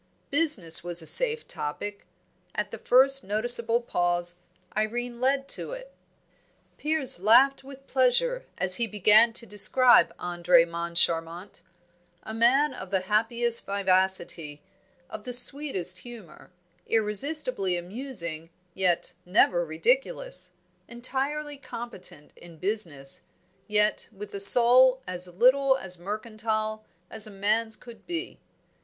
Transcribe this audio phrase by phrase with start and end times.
[0.31, 2.07] Business was a safe topic;
[2.55, 4.37] at the first noticeable pause,
[4.75, 5.93] Irene led to it.
[6.79, 11.61] Piers laughed with pleasure as he began to describe Andre Moncharmont.
[12.23, 14.63] A man of the happiest vivacity,
[15.07, 16.49] of the sweetest humour,
[16.87, 20.53] irresistibly amusing, yet never ridiculous
[20.87, 23.21] entirely competent in business,
[23.67, 28.39] yet with a soul as little mercantile as man's could be.